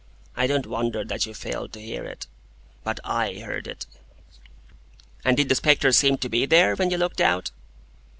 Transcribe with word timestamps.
I 0.35 0.47
don't 0.47 0.65
wonder 0.65 1.03
that 1.05 1.27
you 1.27 1.35
failed 1.35 1.73
to 1.73 1.79
hear 1.79 2.03
it. 2.05 2.25
But 2.83 2.99
I 3.03 3.35
heard 3.35 3.67
it." 3.67 3.85
"And 5.23 5.37
did 5.37 5.47
the 5.47 5.53
spectre 5.53 5.91
seem 5.91 6.17
to 6.17 6.27
be 6.27 6.47
there, 6.47 6.75
when 6.75 6.89
you 6.89 6.97
looked 6.97 7.21
out?" 7.21 7.51